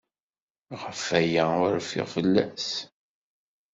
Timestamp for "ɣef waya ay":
0.81-1.71